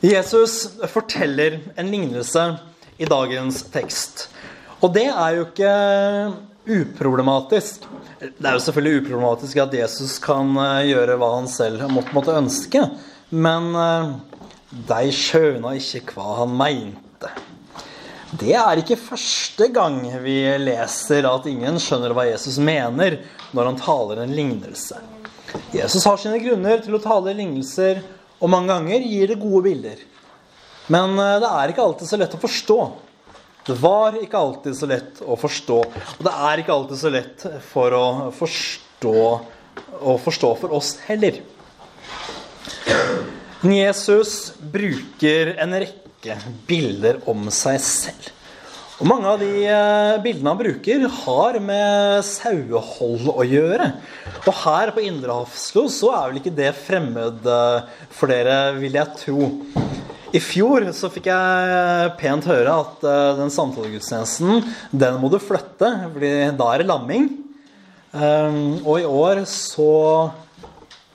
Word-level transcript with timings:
Jesus 0.00 0.68
forteller 0.88 1.58
en 1.76 1.90
lignelse 1.90 2.44
i 2.96 3.04
dagens 3.04 3.62
tekst. 3.72 4.28
Og 4.80 4.94
det 4.94 5.10
er 5.12 5.34
jo 5.36 5.44
ikke 5.44 5.72
uproblematisk. 6.70 7.84
Det 8.20 8.46
er 8.46 8.56
jo 8.56 8.62
selvfølgelig 8.64 9.02
uproblematisk 9.02 9.60
at 9.60 9.76
Jesus 9.76 10.16
kan 10.24 10.54
eh, 10.56 10.88
gjøre 10.88 11.18
hva 11.20 11.30
han 11.34 11.48
selv 11.52 11.84
måtte, 11.92 12.32
ønske. 12.32 12.86
Men 13.28 13.70
eh, 13.76 14.12
de 14.88 15.12
skjøna 15.12 15.74
ikke 15.76 16.16
hva 16.16 16.38
han 16.42 16.56
meinte. 16.56 17.32
Det 18.40 18.54
er 18.56 18.80
ikke 18.80 18.96
første 19.00 19.68
gang 19.74 20.00
vi 20.22 20.38
leser 20.62 21.28
at 21.28 21.48
ingen 21.50 21.76
skjønner 21.82 22.14
hva 22.16 22.28
Jesus 22.30 22.56
mener 22.62 23.18
når 23.52 23.72
han 23.72 23.80
taler 23.80 24.22
en 24.22 24.32
lignelse. 24.32 24.96
Jesus 25.74 26.06
har 26.06 26.16
sine 26.20 26.38
grunner 26.40 26.80
til 26.80 26.96
å 26.96 27.02
tale 27.02 27.34
lignelser, 27.36 28.00
og 28.40 28.50
mange 28.52 28.72
ganger 28.72 29.04
gir 29.04 29.30
det 29.30 29.38
gode 29.40 29.62
bilder. 29.68 30.02
Men 30.90 31.14
eh, 31.20 31.38
det 31.42 31.52
er 31.52 31.72
ikke 31.72 31.84
alltid 31.84 32.10
så 32.10 32.18
lett 32.20 32.36
å 32.36 32.42
forstå. 32.42 32.80
Det 33.66 33.76
var 33.78 34.16
ikke 34.16 34.40
alltid 34.40 34.76
så 34.76 34.88
lett 34.88 35.20
å 35.20 35.36
forstå. 35.38 35.78
Og 36.16 36.26
det 36.26 36.32
er 36.48 36.62
ikke 36.62 36.74
alltid 36.74 37.00
så 37.02 37.12
lett 37.12 37.46
for 37.68 37.94
å 37.94 38.04
forstå, 38.34 39.16
å 40.00 40.16
forstå 40.24 40.52
for 40.62 40.76
oss 40.80 40.94
heller. 41.06 41.42
Jesus 43.60 44.54
bruker 44.72 45.52
en 45.60 45.76
rekke 45.84 46.38
bilder 46.66 47.20
om 47.28 47.50
seg 47.52 47.76
selv. 47.84 48.30
Og 49.00 49.08
Mange 49.08 49.30
av 49.30 49.40
de 49.40 49.64
eh, 49.64 50.18
bildene 50.20 50.52
han 50.52 50.58
bruker, 50.60 51.06
har 51.22 51.56
med 51.64 52.20
sauehold 52.28 53.30
å 53.32 53.46
gjøre. 53.48 53.86
Og 54.44 54.52
her 54.60 54.92
på 54.92 55.04
Indre 55.06 55.38
Hafslo 55.38 55.86
så 55.88 56.10
er 56.18 56.26
vel 56.26 56.40
ikke 56.42 56.52
det 56.58 56.74
fremmed 56.76 57.48
for 58.12 58.28
dere, 58.28 58.76
vil 58.76 58.98
jeg 59.00 59.16
tro. 59.22 59.48
I 60.36 60.40
fjor 60.44 60.84
så 60.94 61.08
fikk 61.10 61.30
jeg 61.30 62.10
pent 62.20 62.44
høre 62.46 62.76
at 62.84 63.00
uh, 63.02 63.38
den 63.40 63.50
samtalegudstjenesten, 63.50 64.60
den 64.92 65.16
må 65.18 65.30
du 65.32 65.40
flytte, 65.42 65.88
fordi 66.12 66.34
da 66.60 66.68
er 66.70 66.82
det 66.82 66.90
lamming. 66.92 67.26
Um, 68.12 68.78
og 68.84 69.00
i 69.00 69.08
år 69.08 69.42
så 69.48 69.90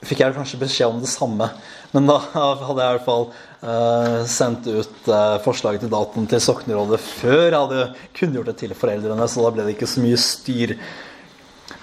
fikk 0.05 0.21
jeg 0.23 0.35
kanskje 0.35 0.59
beskjed 0.61 0.91
om 0.91 1.01
det 1.03 1.09
samme. 1.11 1.49
Men 1.95 2.09
da 2.09 2.19
hadde 2.33 2.75
jeg 2.81 2.85
i 2.85 2.97
hvert 2.97 3.05
fall 3.07 3.25
uh, 3.31 4.21
sendt 4.29 4.67
ut 4.67 5.09
uh, 5.09 5.37
forslaget 5.45 5.85
til 5.85 5.91
datoen 5.93 6.29
til 6.29 6.43
soknerådet 6.43 6.99
før 7.01 7.43
jeg 7.45 7.57
hadde 7.57 7.85
kunngjort 8.17 8.51
det 8.51 8.57
til 8.61 8.75
foreldrene, 8.77 9.27
så 9.31 9.45
da 9.45 9.53
ble 9.55 9.67
det 9.67 9.75
ikke 9.77 9.89
så 9.89 10.03
mye 10.03 10.19
styr. 10.19 10.75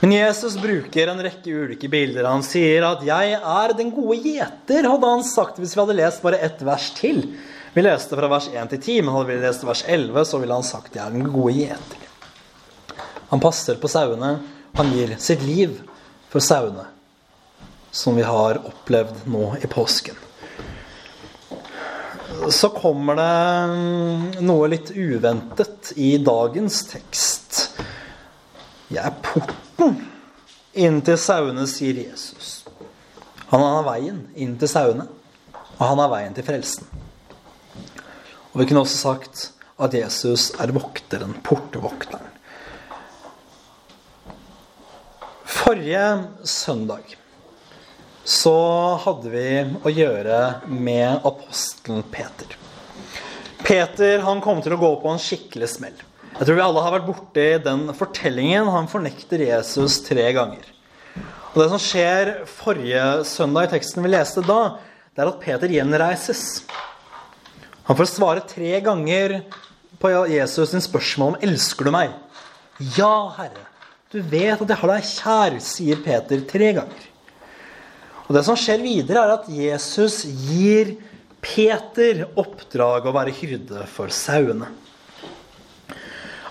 Men 0.03 0.15
Jesus 0.17 0.59
bruker 0.59 1.11
en 1.11 1.23
rekke 1.23 1.55
ulike 1.65 1.91
bilder. 1.91 2.27
Han 2.27 2.43
sier 2.47 2.85
at 2.87 3.03
'jeg 3.07 3.39
er 3.39 3.75
den 3.79 3.91
gode 3.95 4.19
gjeter', 4.19 4.89
hadde 4.91 5.11
han 5.15 5.25
sagt 5.25 5.59
hvis 5.59 5.77
vi 5.77 5.81
hadde 5.81 5.99
lest 5.99 6.23
bare 6.23 6.43
ett 6.43 6.63
vers 6.63 6.91
til. 6.99 7.23
Vi 7.73 7.83
leste 7.83 8.17
fra 8.19 8.29
vers 8.29 8.49
1 8.53 8.71
til 8.75 8.81
10, 8.81 9.01
men 9.03 9.15
hadde 9.15 9.31
vi 9.31 9.41
lest 9.41 9.65
vers 9.65 9.85
11, 9.87 10.25
så 10.27 10.39
ville 10.39 10.55
han 10.55 10.67
sagt 10.67 10.95
'jeg 10.95 11.07
er 11.07 11.11
den 11.11 11.31
gode 11.31 11.55
gjeter'. 11.55 12.09
Han 13.31 13.41
passer 13.41 13.79
på 13.81 13.89
sauene. 13.89 14.41
Han 14.75 14.91
gir 14.93 15.17
sitt 15.19 15.43
liv 15.43 15.81
for 16.29 16.41
sauene 16.41 16.87
som 17.93 18.17
vi 18.17 18.23
har 18.23 18.59
opplevd 18.67 19.27
nå 19.29 19.57
i 19.63 19.67
påsken. 19.67 20.17
Så 22.51 22.73
kommer 22.73 23.19
det 23.21 24.41
noe 24.43 24.71
litt 24.73 24.91
uventet 24.97 25.93
i 26.01 26.17
dagens 26.25 26.81
tekst. 26.89 27.61
Jeg 28.89 29.05
er 29.05 29.21
porten 29.23 30.01
inn 30.73 30.99
til 31.05 31.21
sauene, 31.21 31.69
sier 31.69 32.01
Jesus. 32.01 32.63
Han 33.53 33.61
er 33.61 33.87
veien 33.87 34.25
inn 34.41 34.57
til 34.57 34.73
sauene, 34.73 35.07
og 35.77 35.85
han 35.85 36.01
er 36.01 36.13
veien 36.17 36.37
til 36.37 36.49
frelsen. 36.49 36.89
Og 38.53 38.61
Vi 38.61 38.69
kunne 38.69 38.87
også 38.87 38.99
sagt 39.13 39.49
at 39.83 39.95
Jesus 39.97 40.51
er 40.61 40.73
vokteren, 40.73 41.37
portevokteren. 41.45 42.29
Forrige 45.45 46.07
søndag 46.49 47.21
så 48.25 48.55
hadde 49.03 49.31
vi 49.33 49.49
å 49.83 49.91
gjøre 49.91 50.39
med 50.71 51.25
apostelen 51.27 52.05
Peter. 52.13 52.55
Peter 53.63 54.23
han 54.23 54.43
kom 54.43 54.63
til 54.63 54.77
å 54.77 54.81
gå 54.81 54.91
på 55.03 55.11
en 55.11 55.23
skikkelig 55.23 55.69
smell. 55.75 55.99
Jeg 56.33 56.47
tror 56.47 56.57
vi 56.59 56.65
alle 56.65 56.85
har 56.85 56.95
vært 56.95 57.09
borti 57.09 57.47
den 57.63 57.85
fortellingen. 57.95 58.71
Han 58.73 58.89
fornekter 58.91 59.43
Jesus 59.45 60.01
tre 60.07 60.25
ganger. 60.35 60.65
Og 61.53 61.59
Det 61.61 61.69
som 61.75 61.83
skjer 61.83 62.33
forrige 62.49 63.05
søndag 63.29 63.69
i 63.69 63.73
teksten 63.75 64.07
vi 64.07 64.15
leste 64.15 64.45
da, 64.47 64.79
det 65.13 65.21
er 65.23 65.29
at 65.29 65.43
Peter 65.43 65.75
gjenreises. 65.75 66.63
Han 67.85 67.99
får 67.99 68.09
svare 68.09 68.47
tre 68.49 68.79
ganger 68.81 69.43
på 70.01 70.11
Jesus' 70.33 70.73
sin 70.73 70.81
spørsmål 70.81 71.35
om 71.35 71.41
'Elsker 71.43 71.85
du 71.85 71.91
meg?' 71.91 72.15
'Ja, 72.81 73.35
Herre'. 73.37 73.69
'Du 74.11 74.23
vet 74.23 74.63
at 74.63 74.69
jeg 74.69 74.77
har 74.79 74.89
deg 74.89 75.03
kjær', 75.03 75.61
sier 75.61 75.97
Peter 75.97 76.41
tre 76.41 76.73
ganger. 76.73 77.12
Og 78.29 78.35
Det 78.37 78.45
som 78.47 78.59
skjer 78.59 78.83
videre, 78.85 79.25
er 79.25 79.35
at 79.35 79.49
Jesus 79.51 80.23
gir 80.25 80.97
Peter 81.43 82.25
oppdrag 82.39 83.09
å 83.09 83.15
være 83.15 83.35
hyrde 83.35 83.85
for 83.91 84.13
sauene. 84.15 84.69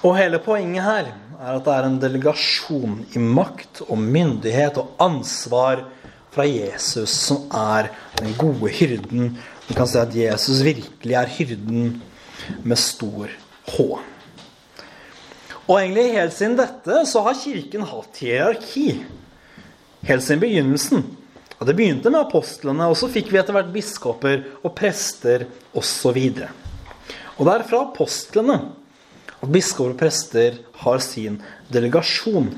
Og 0.01 0.17
hele 0.17 0.41
poenget 0.41 0.83
her 0.83 1.11
er 1.41 1.55
at 1.55 1.65
det 1.65 1.73
er 1.73 1.87
en 1.87 1.99
delegasjon 2.01 2.99
i 3.15 3.21
makt 3.21 3.83
og 3.87 4.01
myndighet 4.01 4.79
og 4.81 4.95
ansvar 5.01 5.85
fra 6.31 6.45
Jesus 6.47 7.13
som 7.27 7.45
er 7.53 7.91
den 8.19 8.33
gode 8.39 8.71
hyrden. 8.73 9.35
Vi 9.67 9.77
kan 9.77 9.89
si 9.89 9.99
at 10.01 10.15
Jesus 10.15 10.63
virkelig 10.65 11.17
er 11.17 11.35
hyrden 11.37 12.01
med 12.65 12.79
stor 12.81 13.31
H. 13.71 13.87
Og 15.67 15.75
egentlig 15.77 16.11
helt 16.17 16.35
siden 16.35 16.57
dette 16.59 17.03
så 17.07 17.23
har 17.23 17.37
Kirken 17.37 17.85
hatt 17.87 18.17
hierarki. 18.19 18.85
Helt 20.07 20.25
siden 20.25 20.41
begynnelsen. 20.41 21.05
Og 21.61 21.67
Det 21.69 21.75
begynte 21.77 22.09
med 22.09 22.23
apostlene, 22.23 22.87
og 22.89 22.97
så 22.97 23.05
fikk 23.13 23.27
vi 23.29 23.37
etter 23.37 23.53
hvert 23.53 23.69
biskoper 23.69 24.39
og 24.63 24.71
prester 24.73 25.45
osv. 25.77 26.17
Og, 26.17 26.47
og 27.37 27.45
det 27.45 27.53
er 27.53 27.65
fra 27.69 27.81
apostlene 27.85 28.55
at 29.37 29.51
biskoper 29.53 29.93
og 29.93 29.99
prester 29.99 30.57
har 30.81 31.03
sin 31.05 31.37
delegasjon. 31.69 32.49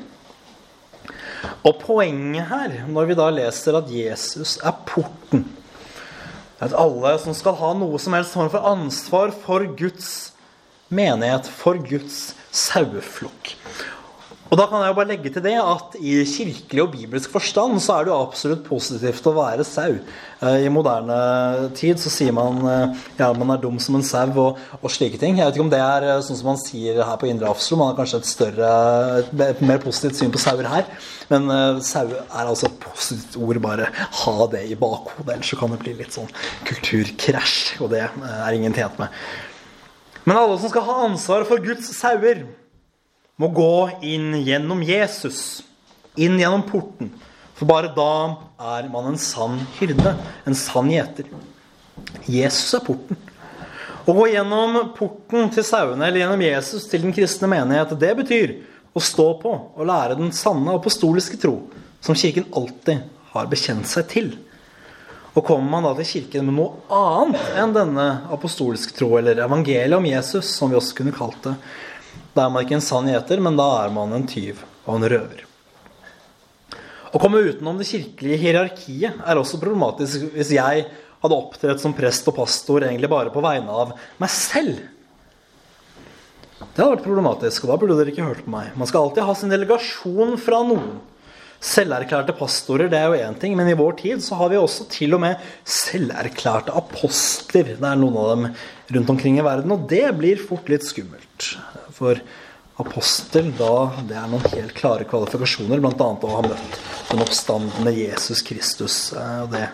Og 1.68 1.82
poenget 1.82 2.48
her, 2.48 2.78
når 2.88 3.10
vi 3.10 3.20
da 3.20 3.28
leser 3.36 3.76
at 3.76 3.92
Jesus 3.92 4.56
er 4.64 4.78
porten 4.88 5.44
At 6.64 6.72
alle 6.80 7.18
som 7.20 7.36
skal 7.36 7.58
ha 7.60 7.74
noe 7.76 8.00
som 8.00 8.14
helst 8.16 8.38
form 8.38 8.48
for 8.54 8.64
ansvar 8.70 9.34
for 9.36 9.66
Guds 9.76 10.32
menighet, 10.88 11.50
for 11.50 11.76
Guds 11.76 12.38
saueflokk. 12.56 13.52
Og 14.54 14.58
da 14.60 14.68
kan 14.70 14.84
jeg 14.84 14.92
jo 14.92 14.98
bare 15.00 15.10
legge 15.10 15.30
til 15.34 15.42
det 15.42 15.56
at 15.58 15.96
i 15.98 16.12
kirkelig 16.30 16.82
og 16.84 16.92
bibelsk 16.94 17.32
forstand 17.34 17.80
så 17.82 17.96
er 17.96 18.06
det 18.06 18.12
jo 18.12 18.20
absolutt 18.22 18.62
positivt 18.68 19.26
å 19.26 19.34
være 19.34 19.66
sau. 19.66 19.96
Eh, 20.46 20.66
I 20.68 20.70
moderne 20.70 21.18
tid 21.74 21.98
så 21.98 22.12
sier 22.14 22.36
man 22.38 22.60
eh, 22.70 23.02
ja, 23.18 23.32
man 23.34 23.56
er 23.56 23.64
dum 23.64 23.80
som 23.82 23.98
en 23.98 24.06
sau 24.06 24.30
og, 24.30 24.62
og, 24.78 24.86
slike 24.94 25.18
ting. 25.18 25.40
Jeg 25.42 25.50
vet 25.50 25.58
ikke 25.58 25.66
om 25.66 25.74
det 25.74 25.82
er 25.82 26.06
eh, 26.06 26.22
sånn 26.22 26.38
som 26.38 26.52
man 26.52 26.62
sier 26.62 27.02
her 27.02 27.18
på 27.18 27.32
Indre 27.32 27.50
Afslo. 27.50 27.82
Man 27.82 27.90
har 27.90 27.98
kanskje 28.04 28.22
et 28.22 28.30
større, 28.30 28.72
et 29.50 29.66
mer 29.66 29.82
positivt 29.82 30.22
syn 30.22 30.34
på 30.38 30.46
sauer 30.46 30.70
her. 30.70 30.90
Men 31.34 31.50
uh, 31.50 31.82
sau 31.82 32.06
er 32.14 32.44
altså 32.44 32.70
et 32.70 32.80
positivt 32.84 33.42
ord. 33.42 33.64
Bare 33.64 33.90
ha 34.22 34.50
det 34.54 34.68
i 34.70 34.78
bakhodet, 34.78 35.32
ellers 35.34 35.50
så 35.50 35.58
kan 35.58 35.74
det 35.74 35.82
bli 35.82 35.98
litt 35.98 36.14
sånn 36.14 36.30
kulturkrasj. 36.70 37.80
Og 37.82 37.96
det 37.96 38.06
er 38.06 38.54
ingen 38.54 38.76
tjent 38.78 39.02
med. 39.02 39.24
Men 40.28 40.38
alle 40.38 40.60
som 40.62 40.70
skal 40.70 40.86
ha 40.86 41.06
ansvaret 41.08 41.50
for 41.50 41.64
Guds 41.64 41.90
sauer 41.98 42.46
må 43.42 43.50
gå 43.54 43.76
inn 44.06 44.34
gjennom 44.46 44.84
Jesus, 44.86 45.64
inn 46.16 46.38
gjennom 46.40 46.66
porten. 46.68 47.10
For 47.58 47.70
bare 47.70 47.92
da 47.96 48.38
er 48.78 48.90
man 48.94 49.12
en 49.12 49.20
sann 49.22 49.60
hyrde, 49.78 50.16
en 50.46 50.58
sann 50.58 50.92
gjeter. 50.92 51.30
Jesus 52.30 52.74
er 52.78 52.84
porten. 52.86 53.18
Å 54.04 54.14
gå 54.14 54.28
gjennom 54.34 54.80
porten 54.98 55.50
til 55.54 55.66
sauene, 55.66 56.06
eller 56.06 56.24
gjennom 56.24 56.44
Jesus 56.44 56.88
til 56.92 57.06
den 57.06 57.16
kristne 57.16 57.48
menighet, 57.52 57.94
det 58.00 58.14
betyr 58.20 58.56
å 58.94 59.02
stå 59.02 59.30
på 59.42 59.54
og 59.74 59.86
lære 59.88 60.18
den 60.20 60.34
sanne 60.36 60.76
apostoliske 60.76 61.40
tro, 61.42 61.56
som 62.04 62.18
Kirken 62.18 62.50
alltid 62.54 63.06
har 63.34 63.48
bekjent 63.50 63.88
seg 63.90 64.10
til. 64.12 64.34
Og 65.34 65.46
kommer 65.48 65.72
man 65.72 65.88
da 65.88 65.96
til 65.98 66.10
Kirken 66.10 66.46
med 66.50 66.60
noe 66.60 66.84
annet 66.94 67.56
enn 67.58 67.74
denne 67.74 68.08
apostoliske 68.36 68.94
tro, 69.00 69.16
eller 69.18 69.42
evangeliet 69.48 69.98
om 69.98 70.06
Jesus, 70.06 70.52
som 70.52 70.70
vi 70.70 70.78
også 70.78 71.00
kunne 71.00 71.16
kalt 71.16 71.40
det, 71.48 71.56
da 72.34 72.46
er 72.46 72.54
man 72.54 72.66
ikke 72.66 72.80
en 72.80 72.86
sann 72.86 73.10
gjeter, 73.10 73.42
men 73.44 73.58
da 73.60 73.68
er 73.84 73.94
man 73.94 74.14
en 74.16 74.28
tyv 74.30 74.64
og 74.86 74.98
en 74.98 75.10
røver. 75.14 75.44
Å 77.14 77.22
komme 77.22 77.44
utenom 77.46 77.78
det 77.78 77.86
kirkelige 77.92 78.40
hierarkiet 78.42 79.20
er 79.22 79.38
også 79.38 79.60
problematisk 79.62 80.32
hvis 80.34 80.56
jeg 80.56 80.88
hadde 81.24 81.38
opptrådt 81.38 81.84
som 81.84 81.94
prest 81.96 82.26
og 82.32 82.36
pastor 82.40 82.84
egentlig 82.88 83.12
bare 83.12 83.32
på 83.34 83.44
vegne 83.44 83.70
av 83.70 83.94
meg 84.20 84.34
selv. 84.34 84.82
Det 86.74 86.82
hadde 86.82 86.96
vært 86.96 87.06
problematisk, 87.06 87.66
og 87.66 87.70
da 87.70 87.78
burde 87.80 87.98
dere 88.00 88.14
ikke 88.14 88.26
hørt 88.26 88.46
på 88.48 88.54
meg. 88.54 88.72
Man 88.80 88.90
skal 88.90 89.06
alltid 89.06 89.28
ha 89.28 89.36
sin 89.38 89.54
delegasjon 89.54 90.40
fra 90.42 90.64
noen. 90.66 90.96
Selverklærte 91.64 92.34
pastorer 92.36 92.90
det 92.92 92.98
er 93.00 93.12
jo 93.14 93.22
én 93.30 93.38
ting, 93.40 93.54
men 93.56 93.70
i 93.72 93.78
vår 93.78 93.94
tid 94.02 94.24
så 94.26 94.36
har 94.42 94.50
vi 94.52 94.60
også 94.60 94.90
til 94.92 95.16
og 95.16 95.22
med 95.24 95.40
selverklærte 95.70 96.74
apostler. 96.76 97.76
Det 97.78 97.88
er 97.88 98.00
noen 98.02 98.18
av 98.20 98.32
dem 98.34 98.50
rundt 98.98 99.14
omkring 99.14 99.38
i 99.38 99.46
verden, 99.46 99.72
og 99.72 99.86
det 99.92 100.08
blir 100.18 100.42
fort 100.42 100.68
litt 100.72 100.84
skummelt. 100.88 101.54
For 102.04 102.20
apostel, 102.84 103.54
da 103.56 103.74
det 104.10 104.16
er 104.20 104.28
noen 104.28 104.44
helt 104.52 104.74
klare 104.76 105.06
kvalifikasjoner, 105.08 105.80
bl.a. 105.80 106.08
å 106.12 106.32
ha 106.34 106.42
møtt 106.44 106.80
den 107.08 107.22
oppstandende 107.24 107.94
Jesus 107.96 108.42
Kristus. 108.44 108.98
Eh, 109.16 109.38
og 109.46 109.54
det 109.54 109.68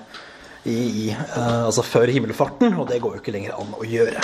i, 0.68 0.76
i, 0.76 1.06
eh, 1.10 1.64
altså 1.64 1.82
før 1.88 2.12
himmelfarten, 2.14 2.76
og 2.78 2.90
det 2.92 3.00
går 3.02 3.16
jo 3.16 3.22
ikke 3.24 3.34
lenger 3.34 3.56
an 3.58 3.74
å 3.80 3.88
gjøre. 3.88 4.22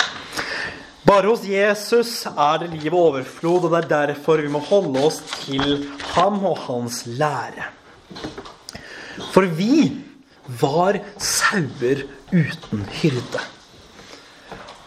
Bare 1.06 1.30
hos 1.32 1.42
Jesus 1.48 2.12
er 2.30 2.62
det 2.62 2.70
liv 2.76 2.92
og 2.92 3.10
overflod, 3.10 3.66
og 3.66 3.74
det 3.74 3.82
er 3.82 3.90
derfor 4.12 4.44
vi 4.44 4.52
må 4.54 4.62
holde 4.68 5.02
oss 5.08 5.18
til 5.40 5.88
ham 6.12 6.38
og 6.46 6.60
hans 6.68 7.02
lære. 7.08 7.70
For 9.32 9.50
vi 9.58 9.96
var 10.62 11.00
sauer 11.18 12.06
uten 12.30 12.86
hyrde. 13.00 13.42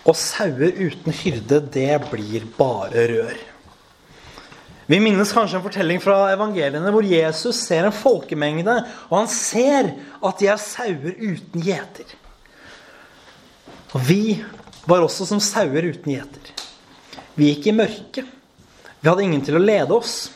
Og 0.09 0.17
sauer 0.17 0.73
uten 0.79 1.13
hyrde, 1.13 1.61
det 1.69 1.94
blir 2.09 2.47
bare 2.57 3.06
rør. 3.11 3.39
Vi 4.89 4.97
minnes 4.97 5.29
kanskje 5.35 5.59
en 5.59 5.65
fortelling 5.67 6.00
fra 6.01 6.31
evangeliene 6.33 6.89
hvor 6.89 7.06
Jesus 7.06 7.59
ser 7.61 7.85
en 7.85 7.94
folkemengde, 7.94 8.73
og 9.11 9.19
han 9.19 9.29
ser 9.29 9.91
at 10.25 10.41
de 10.41 10.50
er 10.50 10.63
sauer 10.63 11.13
uten 11.13 11.61
gjeter. 11.61 12.15
Og 13.94 14.01
vi 14.07 14.23
var 14.89 15.06
også 15.06 15.27
som 15.29 15.41
sauer 15.44 15.91
uten 15.91 16.15
gjeter. 16.15 16.50
Vi 17.38 17.51
gikk 17.51 17.69
i 17.69 17.77
mørket. 17.77 18.35
Vi 19.00 19.07
hadde 19.07 19.23
ingen 19.27 19.45
til 19.45 19.59
å 19.59 19.62
lede 19.62 19.94
oss. 19.94 20.31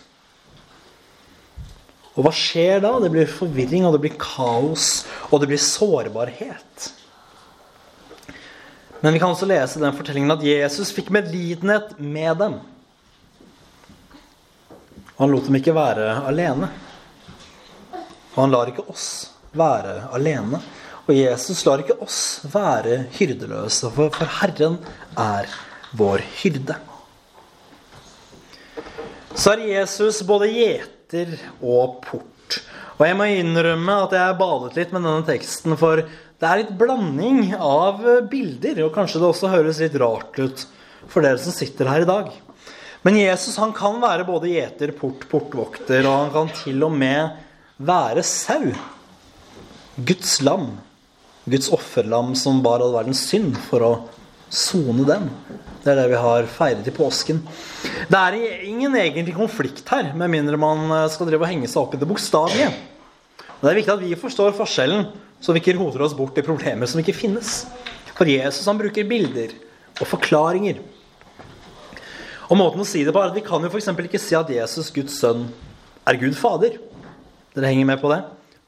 Og 2.14 2.28
hva 2.28 2.34
skjer 2.38 2.84
da? 2.86 2.94
Det 3.02 3.10
blir 3.14 3.30
forvirring, 3.30 3.88
og 3.88 3.98
det 3.98 4.04
blir 4.06 4.20
kaos, 4.22 5.08
og 5.32 5.42
det 5.42 5.50
blir 5.50 5.62
sårbarhet. 5.62 6.92
Men 9.04 9.14
vi 9.14 9.20
kan 9.20 9.34
også 9.34 9.48
lese 9.50 9.82
den 9.82 9.96
fortellingen 9.98 10.32
at 10.32 10.44
Jesus 10.48 10.94
fikk 10.96 11.10
medlidenhet 11.12 11.90
med 12.00 12.38
dem. 12.40 12.54
Og 15.18 15.26
han 15.26 15.34
lot 15.34 15.50
dem 15.50 15.58
ikke 15.60 15.74
være 15.76 16.06
alene. 16.30 16.70
Og 18.32 18.38
han 18.38 18.54
lar 18.54 18.72
ikke 18.72 18.86
oss 18.88 19.10
være 19.52 20.08
alene. 20.16 20.62
Og 21.04 21.12
Jesus 21.18 21.66
lar 21.68 21.84
ikke 21.84 22.00
oss 22.00 22.22
være 22.48 23.02
hyrdeløse, 23.18 23.92
for, 23.92 24.24
Herren 24.40 24.80
er 25.20 25.52
vår 26.00 26.24
hyrde. 26.40 26.80
Så 29.36 29.58
er 29.58 29.68
Jesus 29.68 30.24
både 30.24 30.48
gjeter 30.48 31.36
og 31.60 32.00
port. 32.08 32.62
Og 32.96 33.04
jeg 33.10 33.20
må 33.20 33.28
innrømme 33.36 34.04
at 34.06 34.16
jeg 34.16 34.40
badet 34.40 34.78
litt 34.80 34.96
med 34.96 35.04
denne 35.04 35.28
teksten, 35.28 35.76
for 35.76 36.06
det 36.44 36.50
er 36.50 36.60
litt 36.60 36.74
blanding 36.76 37.54
av 37.56 38.02
bilder. 38.28 38.84
Og 38.84 38.96
kanskje 38.96 39.22
det 39.22 39.30
også 39.30 39.52
høres 39.54 39.80
litt 39.80 39.96
rart 40.02 40.36
ut 40.42 40.66
for 41.08 41.24
dere 41.24 41.40
som 41.40 41.56
sitter 41.56 41.88
her 41.88 42.04
i 42.04 42.10
dag. 42.10 42.34
Men 43.04 43.20
Jesus 43.20 43.60
han 43.60 43.72
kan 43.76 44.00
være 44.04 44.28
både 44.28 44.52
gjeter, 44.52 44.92
port, 44.96 45.24
portvokter, 45.32 46.04
og 46.08 46.18
han 46.18 46.34
kan 46.36 46.52
til 46.56 46.84
og 46.84 46.92
med 46.96 47.40
være 47.84 48.24
sau. 48.28 48.74
Guds 49.96 50.42
lam. 50.44 50.74
Guds 51.48 51.72
offerlam 51.76 52.32
som 52.40 52.62
bar 52.64 52.84
all 52.84 52.96
verdens 52.96 53.24
synd 53.28 53.56
for 53.70 53.84
å 53.84 53.94
sone 54.54 55.04
den. 55.08 55.28
Det 55.84 55.92
er 55.92 56.00
det 56.00 56.10
vi 56.14 56.22
har 56.24 56.48
feiret 56.48 56.88
i 56.88 56.96
påsken. 56.96 57.42
Det 58.08 58.20
er 58.20 58.64
ingen 58.68 58.96
egentlig 59.00 59.36
konflikt 59.36 59.88
her, 59.92 60.14
med 60.16 60.32
mindre 60.32 60.60
man 60.60 60.86
eh, 60.88 61.10
skal 61.12 61.28
drive 61.28 61.44
og 61.44 61.52
henge 61.52 61.72
seg 61.72 61.82
opp 61.82 61.96
i 61.96 62.00
det 62.00 62.08
bokstavelige. 62.08 62.72
Det 63.64 63.72
er 63.72 63.80
viktig 63.80 63.94
at 63.96 64.04
vi 64.04 64.16
forstår 64.20 64.56
forskjellen, 64.56 65.08
så 65.44 65.52
vi 65.52 65.60
ikke 65.60 65.76
roter 65.76 66.06
oss 66.06 66.16
bort 66.16 66.38
i 66.40 66.46
problemer 66.46 66.88
som 66.88 67.02
ikke 67.02 67.16
finnes. 67.18 67.66
For 68.16 68.30
Jesus 68.30 68.68
han 68.70 68.80
bruker 68.80 69.08
bilder 69.10 69.52
og 70.00 70.08
forklaringer. 70.08 70.80
Og 72.48 72.60
måten 72.60 72.84
å 72.84 72.88
si 72.88 73.04
det 73.04 73.12
på 73.16 73.20
er 73.20 73.32
at 73.32 73.38
Vi 73.38 73.44
kan 73.46 73.64
jo 73.64 73.72
f.eks. 73.72 73.90
ikke 73.92 74.22
si 74.22 74.38
at 74.38 74.52
Jesus, 74.52 74.92
Guds 74.94 75.18
sønn, 75.20 75.48
er 76.08 76.20
Gud 76.22 76.36
Fader. 76.38 76.78
Dere 77.56 77.70
henger 77.72 77.88
med 77.92 78.02
på 78.02 78.12
det? 78.12 78.22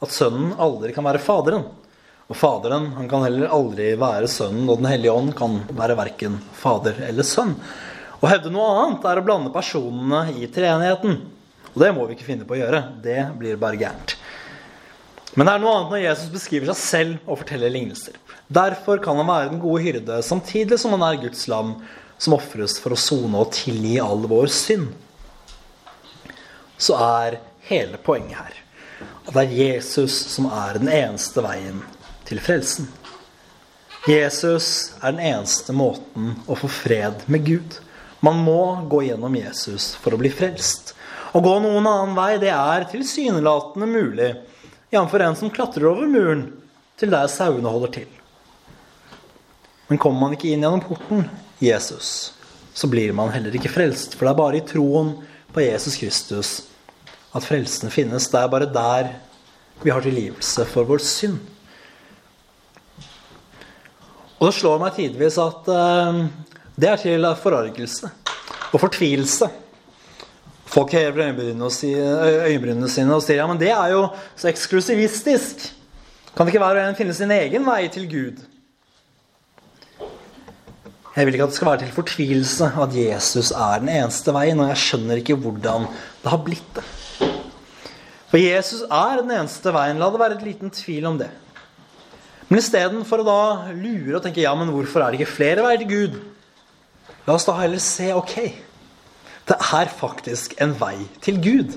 At 0.03 0.13
sønnen 0.13 0.55
aldri 0.59 0.91
kan 0.95 1.05
være 1.07 1.23
Faderen. 1.23 1.65
Og 2.25 2.37
Faderen 2.39 2.89
han 2.97 3.07
kan 3.09 3.23
heller 3.23 3.51
aldri 3.53 3.91
være 4.01 4.29
Sønnen, 4.31 4.65
og 4.65 4.79
Den 4.81 4.89
hellige 4.89 5.13
ånd 5.13 5.35
kan 5.37 5.59
være 5.77 5.97
verken 5.99 6.39
Fader 6.57 6.97
eller 7.07 7.27
Sønn. 7.27 7.53
Å 8.17 8.29
hevde 8.31 8.49
noe 8.49 8.71
annet 8.81 9.05
er 9.05 9.21
å 9.21 9.25
blande 9.25 9.53
personene 9.53 10.23
i 10.33 10.49
treenigheten. 10.49 11.19
Og 11.75 11.81
det 11.83 11.91
må 11.93 12.07
vi 12.07 12.15
ikke 12.15 12.25
finne 12.25 12.47
på 12.47 12.55
å 12.55 12.61
gjøre. 12.63 12.81
Det 13.03 13.19
blir 13.37 13.59
bare 13.61 13.77
gærent. 13.77 14.15
Men 15.35 15.47
det 15.47 15.53
er 15.53 15.63
noe 15.63 15.73
annet 15.75 15.91
når 15.91 16.03
Jesus 16.05 16.31
beskriver 16.31 16.71
seg 16.71 16.79
selv 16.79 17.29
og 17.29 17.41
forteller 17.41 17.73
lignelser. 17.73 18.15
Derfor 18.47 19.01
kan 19.03 19.19
han 19.19 19.27
være 19.27 19.49
den 19.51 19.61
gode 19.63 19.83
hyrde, 19.83 20.19
samtidig 20.23 20.77
som 20.79 20.95
han 20.95 21.03
er 21.03 21.21
Guds 21.25 21.47
lam, 21.51 21.73
som 22.17 22.37
ofres 22.37 22.77
for 22.79 22.95
å 22.95 22.99
sone 22.99 23.41
og 23.41 23.51
tilgi 23.55 23.97
all 23.99 24.23
vår 24.31 24.47
synd. 24.53 24.93
Så 26.79 26.95
er 26.99 27.41
hele 27.67 27.99
poenget 28.03 28.39
her 28.39 28.61
at 29.25 29.33
det 29.33 29.41
er 29.41 29.57
Jesus 29.57 30.15
som 30.31 30.47
er 30.53 30.77
den 30.79 30.91
eneste 30.91 31.41
veien 31.43 31.81
til 32.27 32.39
frelsen. 32.43 32.87
Jesus 34.05 34.93
er 35.01 35.15
den 35.15 35.23
eneste 35.33 35.73
måten 35.73 36.35
å 36.45 36.57
få 36.59 36.69
fred 36.69 37.25
med 37.25 37.45
Gud. 37.47 37.79
Man 38.21 38.37
må 38.45 38.85
gå 38.89 39.01
gjennom 39.07 39.33
Jesus 39.35 39.95
for 39.97 40.13
å 40.13 40.19
bli 40.21 40.29
frelst. 40.29 40.93
Å 41.33 41.41
gå 41.41 41.55
noen 41.63 41.87
annen 41.89 42.13
vei, 42.15 42.35
det 42.39 42.53
er 42.53 42.85
tilsynelatende 42.91 43.89
mulig, 43.89 44.29
jf. 44.91 45.13
en 45.13 45.35
som 45.35 45.49
klatrer 45.49 45.87
over 45.89 46.07
muren 46.07 46.45
til 46.99 47.11
der 47.11 47.27
sauene 47.31 47.69
holder 47.69 47.93
til. 47.99 48.07
Men 49.87 50.01
kommer 50.01 50.25
man 50.25 50.35
ikke 50.35 50.49
inn 50.51 50.63
gjennom 50.65 50.81
porten, 50.81 51.27
Jesus, 51.61 52.33
så 52.73 52.87
blir 52.91 53.13
man 53.15 53.31
heller 53.33 53.53
ikke 53.55 53.71
frelst. 53.71 54.15
For 54.15 54.25
det 54.25 54.33
er 54.33 54.39
bare 54.41 54.59
i 54.59 54.65
troen 54.65 55.13
på 55.53 55.63
Jesus 55.63 55.97
Kristus 56.01 56.53
at 57.35 57.45
frelsen 57.45 57.91
finnes. 57.93 58.29
Det 58.31 58.39
er 58.39 58.51
bare 58.51 58.71
der 58.71 59.11
vi 59.83 59.91
har 59.91 60.03
tilgivelse 60.03 60.65
for 60.71 60.87
vår 60.87 61.03
synd. 61.03 61.37
Og 64.39 64.49
det 64.49 64.55
slår 64.57 64.81
meg 64.81 64.95
tidvis 64.97 65.37
at 65.39 65.69
uh, 65.71 66.25
det 66.75 66.89
er 66.91 66.99
til 66.99 67.27
forargelse 67.39 68.09
og 68.73 68.81
fortvilelse. 68.81 69.47
Folk 70.75 70.91
hever 70.91 71.21
øyenbrynene 71.23 71.69
sine 72.91 73.15
og 73.15 73.23
sier 73.23 73.37
ja, 73.39 73.45
men 73.47 73.59
det 73.61 73.69
er 73.71 73.93
jo 73.93 74.09
så 74.35 74.49
eksklusivistisk. 74.49 75.69
Kan 76.35 76.43
det 76.43 76.51
ikke 76.51 76.59
hver 76.65 76.81
og 76.81 76.89
en 76.89 76.97
finne 76.97 77.15
sin 77.15 77.31
egen 77.31 77.63
vei 77.63 77.85
til 77.87 78.09
Gud? 78.11 78.41
Jeg 81.15 81.23
vil 81.23 81.37
ikke 81.37 81.45
at 81.45 81.53
det 81.53 81.55
skal 81.55 81.69
være 81.69 81.81
til 81.85 81.95
fortvilelse 81.95 82.67
at 82.83 82.97
Jesus 82.97 83.53
er 83.55 83.79
den 83.79 83.93
eneste 83.93 84.33
veien, 84.35 84.59
og 84.59 84.67
jeg 84.73 84.81
skjønner 84.81 85.21
ikke 85.21 85.37
hvordan 85.39 85.87
det 86.25 86.33
har 86.33 86.43
blitt 86.43 86.75
det. 86.75 86.83
For 88.27 88.41
Jesus 88.41 88.83
er 88.83 89.21
den 89.21 89.31
eneste 89.31 89.71
veien. 89.71 90.01
La 90.01 90.11
det 90.11 90.19
være 90.19 90.35
et 90.35 90.43
liten 90.43 90.75
tvil 90.75 91.07
om 91.07 91.21
det. 91.23 91.31
Men 92.49 92.59
istedenfor 92.59 93.23
å 93.23 93.29
da 93.29 93.41
lure 93.71 94.17
og 94.17 94.25
tenke 94.27 94.43
ja, 94.43 94.51
men 94.59 94.75
hvorfor 94.75 95.05
er 95.05 95.13
det 95.13 95.21
ikke 95.21 95.37
flere 95.37 95.63
veier 95.63 95.79
til 95.85 95.93
Gud? 95.93 96.19
La 97.23 97.39
oss 97.39 97.47
da 97.47 97.55
heller 97.61 97.79
se 97.79 98.11
ok, 98.11 98.35
det 99.45 99.57
er 99.61 99.91
faktisk 99.93 100.55
en 100.61 100.73
vei 100.79 101.05
til 101.21 101.37
Gud. 101.41 101.75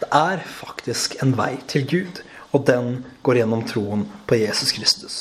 Det 0.00 0.08
er 0.10 0.42
faktisk 0.42 1.16
en 1.22 1.36
vei 1.38 1.54
til 1.70 1.86
Gud, 1.88 2.20
og 2.52 2.66
den 2.66 2.98
går 3.26 3.40
gjennom 3.40 3.62
troen 3.66 4.04
på 4.28 4.38
Jesus 4.40 4.74
Kristus. 4.74 5.18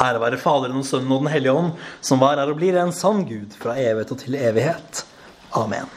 Ære 0.00 0.20
være 0.22 0.38
Faderen 0.40 0.78
og 0.80 0.86
Sønnen 0.86 1.12
og 1.12 1.24
Den 1.24 1.32
hellige 1.32 1.56
ånd, 1.56 1.72
som 2.04 2.20
var, 2.22 2.38
er 2.38 2.52
og 2.52 2.60
blir 2.60 2.76
en 2.78 2.92
sann 2.94 3.24
Gud 3.28 3.56
fra 3.58 3.74
evighet 3.80 4.12
og 4.14 4.20
til 4.22 4.36
evighet. 4.38 5.04
Amen. 5.56 5.90